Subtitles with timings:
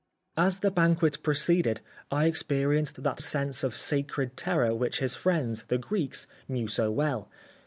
[0.35, 5.77] As the banquet proceeded, I experienced that sense of sacred terror which his friends, the
[5.77, 7.29] Greeks, knew so well.